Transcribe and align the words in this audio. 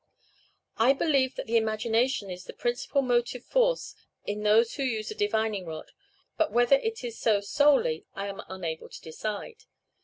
I 0.77 0.93
believe 0.93 1.35
that 1.35 1.45
the 1.45 1.57
imagination 1.57 2.31
is 2.31 2.45
the 2.45 2.53
principal 2.53 3.03
motive 3.03 3.43
force 3.45 3.93
in 4.25 4.41
those 4.41 4.73
who 4.73 4.81
use 4.81 5.09
the 5.09 5.13
divining 5.13 5.67
rod; 5.67 5.91
but 6.37 6.51
whether 6.51 6.77
it 6.77 7.03
is 7.03 7.19
so 7.19 7.39
solely, 7.39 8.07
I 8.15 8.25
am 8.25 8.41
unable 8.49 8.89
to 8.89 8.99
decide. 9.01 9.65